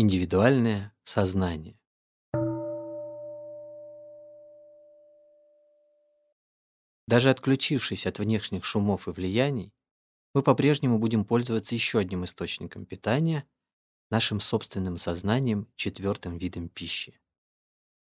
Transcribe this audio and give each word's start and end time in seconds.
Индивидуальное 0.00 0.94
сознание. 1.02 1.76
Даже 7.08 7.30
отключившись 7.30 8.06
от 8.06 8.20
внешних 8.20 8.64
шумов 8.64 9.08
и 9.08 9.10
влияний, 9.10 9.74
мы 10.34 10.44
по-прежнему 10.44 11.00
будем 11.00 11.24
пользоваться 11.24 11.74
еще 11.74 11.98
одним 11.98 12.22
источником 12.22 12.86
питания– 12.86 13.44
нашим 14.12 14.38
собственным 14.38 14.98
сознанием, 14.98 15.66
четвертым 15.74 16.38
видом 16.38 16.68
пищи. 16.68 17.18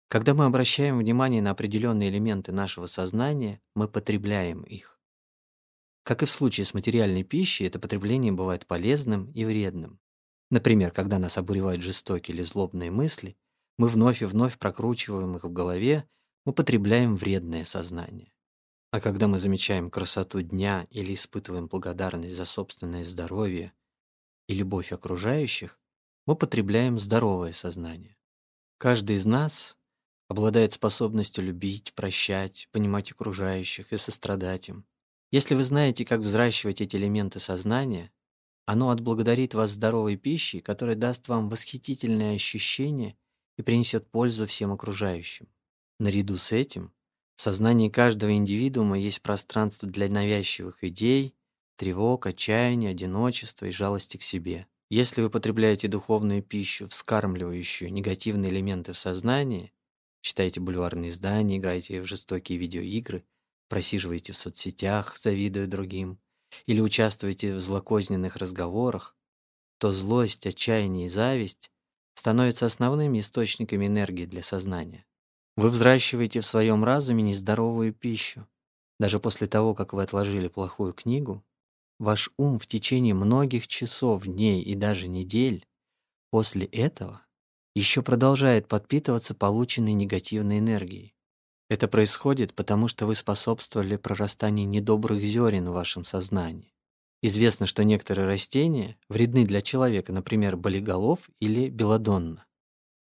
Когда 0.06 0.34
мы 0.34 0.44
обращаем 0.44 0.96
внимание 0.96 1.42
на 1.42 1.50
определенные 1.50 2.10
элементы 2.10 2.52
нашего 2.52 2.86
сознания, 2.86 3.60
мы 3.74 3.88
потребляем 3.88 4.62
их. 4.62 5.00
Как 6.04 6.22
и 6.22 6.26
в 6.26 6.30
случае 6.30 6.66
с 6.66 6.72
материальной 6.72 7.24
пищей, 7.24 7.66
это 7.66 7.80
потребление 7.80 8.30
бывает 8.30 8.68
полезным 8.68 9.32
и 9.32 9.44
вредным. 9.44 9.98
Например, 10.50 10.90
когда 10.90 11.18
нас 11.18 11.38
обуревают 11.38 11.82
жестокие 11.82 12.34
или 12.34 12.42
злобные 12.42 12.90
мысли, 12.90 13.36
мы 13.78 13.88
вновь 13.88 14.22
и 14.22 14.24
вновь 14.24 14.58
прокручиваем 14.58 15.36
их 15.36 15.44
в 15.44 15.52
голове, 15.52 16.08
мы 16.44 16.52
потребляем 16.52 17.16
вредное 17.16 17.64
сознание. 17.64 18.32
А 18.90 19.00
когда 19.00 19.28
мы 19.28 19.38
замечаем 19.38 19.90
красоту 19.90 20.42
дня 20.42 20.86
или 20.90 21.14
испытываем 21.14 21.68
благодарность 21.68 22.34
за 22.34 22.44
собственное 22.44 23.04
здоровье 23.04 23.72
и 24.48 24.54
любовь 24.54 24.92
окружающих, 24.92 25.78
мы 26.26 26.34
потребляем 26.34 26.98
здоровое 26.98 27.52
сознание. 27.52 28.16
Каждый 28.78 29.16
из 29.16 29.26
нас 29.26 29.78
обладает 30.28 30.72
способностью 30.72 31.44
любить, 31.44 31.94
прощать, 31.94 32.68
понимать 32.72 33.12
окружающих 33.12 33.92
и 33.92 33.96
сострадать 33.96 34.68
им. 34.68 34.84
Если 35.30 35.54
вы 35.54 35.62
знаете, 35.62 36.04
как 36.04 36.20
взращивать 36.20 36.80
эти 36.80 36.96
элементы 36.96 37.38
сознания, 37.38 38.10
оно 38.70 38.90
отблагодарит 38.90 39.54
вас 39.54 39.72
здоровой 39.72 40.14
пищей, 40.14 40.60
которая 40.60 40.94
даст 40.94 41.26
вам 41.26 41.48
восхитительное 41.48 42.36
ощущение 42.36 43.16
и 43.58 43.62
принесет 43.62 44.08
пользу 44.08 44.46
всем 44.46 44.70
окружающим. 44.70 45.48
Наряду 45.98 46.36
с 46.36 46.52
этим, 46.52 46.92
в 47.34 47.42
сознании 47.42 47.88
каждого 47.88 48.32
индивидуума 48.32 48.96
есть 48.96 49.22
пространство 49.22 49.88
для 49.88 50.08
навязчивых 50.08 50.84
идей, 50.84 51.34
тревог, 51.78 52.26
отчаяния, 52.26 52.90
одиночества 52.90 53.66
и 53.66 53.72
жалости 53.72 54.18
к 54.18 54.22
себе. 54.22 54.68
Если 54.88 55.20
вы 55.20 55.30
потребляете 55.30 55.88
духовную 55.88 56.40
пищу, 56.40 56.86
вскармливающую 56.86 57.92
негативные 57.92 58.52
элементы 58.52 58.92
в 58.92 58.98
сознании, 58.98 59.72
читаете 60.20 60.60
бульварные 60.60 61.10
издания, 61.10 61.56
играете 61.56 62.02
в 62.02 62.06
жестокие 62.06 62.56
видеоигры, 62.56 63.24
просиживаете 63.68 64.32
в 64.32 64.36
соцсетях, 64.36 65.18
завидуя 65.18 65.66
другим, 65.66 66.20
или 66.66 66.80
участвуете 66.80 67.54
в 67.54 67.60
злокозненных 67.60 68.36
разговорах, 68.36 69.16
то 69.78 69.90
злость, 69.90 70.46
отчаяние 70.46 71.06
и 71.06 71.08
зависть 71.08 71.70
становятся 72.14 72.66
основными 72.66 73.20
источниками 73.20 73.86
энергии 73.86 74.26
для 74.26 74.42
сознания. 74.42 75.06
Вы 75.56 75.70
взращиваете 75.70 76.40
в 76.40 76.46
своем 76.46 76.84
разуме 76.84 77.22
нездоровую 77.22 77.92
пищу. 77.92 78.46
Даже 78.98 79.18
после 79.18 79.46
того, 79.46 79.74
как 79.74 79.92
вы 79.92 80.02
отложили 80.02 80.48
плохую 80.48 80.92
книгу, 80.92 81.44
ваш 81.98 82.30
ум 82.36 82.58
в 82.58 82.66
течение 82.66 83.14
многих 83.14 83.66
часов, 83.66 84.24
дней 84.26 84.62
и 84.62 84.74
даже 84.74 85.08
недель 85.08 85.66
после 86.30 86.66
этого 86.66 87.22
еще 87.74 88.02
продолжает 88.02 88.68
подпитываться 88.68 89.34
полученной 89.34 89.94
негативной 89.94 90.58
энергией. 90.58 91.14
Это 91.70 91.86
происходит 91.86 92.52
потому, 92.52 92.88
что 92.88 93.06
вы 93.06 93.14
способствовали 93.14 93.94
прорастанию 93.94 94.68
недобрых 94.68 95.22
зерен 95.22 95.68
в 95.68 95.72
вашем 95.72 96.04
сознании. 96.04 96.74
Известно, 97.22 97.64
что 97.66 97.84
некоторые 97.84 98.26
растения 98.26 98.98
вредны 99.08 99.46
для 99.46 99.62
человека, 99.62 100.12
например, 100.12 100.56
болиголов 100.56 101.30
или 101.38 101.68
белодонна. 101.68 102.44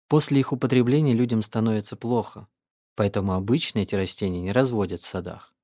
После 0.09 0.41
их 0.41 0.52
употребления 0.52 1.13
людям 1.13 1.44
становится 1.44 1.95
плохо, 1.95 2.49
поэтому 2.95 3.33
обычно 3.33 3.79
эти 3.79 3.95
растения 3.95 4.41
не 4.41 4.52
разводят 4.52 4.99
в 4.99 5.07
садах. 5.07 5.55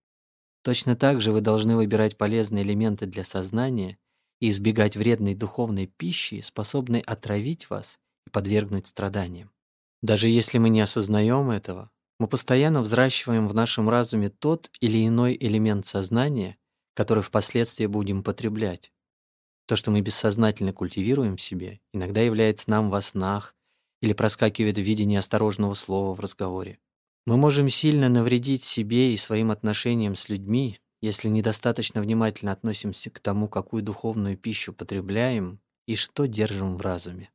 Точно 0.64 0.96
так 0.96 1.20
же 1.20 1.34
вы 1.34 1.42
должны 1.42 1.76
выбирать 1.76 2.18
полезные 2.18 2.64
элементы 2.64 3.06
для 3.06 3.26
сознания 3.26 3.98
и 4.40 4.48
избегать 4.48 4.96
вредной 4.96 5.34
духовной 5.34 5.88
пищи, 5.88 6.40
способной 6.40 7.02
отравить 7.02 7.70
вас 7.70 8.00
и 8.26 8.30
подвергнуть 8.30 8.88
страданиям. 8.88 9.52
Даже 10.02 10.30
если 10.30 10.58
мы 10.58 10.70
не 10.70 10.80
осознаем 10.80 11.50
этого, 11.50 11.92
мы 12.20 12.28
постоянно 12.28 12.82
взращиваем 12.82 13.48
в 13.48 13.54
нашем 13.54 13.90
разуме 13.90 14.30
тот 14.30 14.70
или 14.80 15.06
иной 15.08 15.38
элемент 15.40 15.86
сознания, 15.86 16.58
который 16.94 17.24
впоследствии 17.24 17.86
будем 17.86 18.24
потреблять. 18.24 18.92
То, 19.68 19.76
что 19.76 19.92
мы 19.92 20.02
бессознательно 20.02 20.74
культивируем 20.74 21.36
в 21.36 21.42
себе, 21.42 21.80
иногда 21.94 22.22
является 22.22 22.70
нам 22.70 22.90
во 22.90 23.02
снах 23.02 23.56
или 24.02 24.14
проскакивает 24.14 24.78
в 24.78 24.82
виде 24.82 25.06
неосторожного 25.06 25.74
слова 25.74 26.14
в 26.14 26.20
разговоре. 26.20 26.80
Мы 27.26 27.36
можем 27.36 27.68
сильно 27.68 28.08
навредить 28.08 28.64
себе 28.64 29.14
и 29.14 29.18
своим 29.18 29.52
отношениям 29.52 30.16
с 30.16 30.30
людьми, 30.30 30.80
если 31.02 31.28
недостаточно 31.28 32.02
внимательно 32.02 32.54
относимся 32.54 33.10
к 33.10 33.20
тому, 33.20 33.48
какую 33.48 33.84
духовную 33.84 34.38
пищу 34.38 34.74
потребляем 34.74 35.60
и 35.86 35.96
что 35.96 36.26
держим 36.26 36.78
в 36.78 36.82
разуме. 36.82 37.30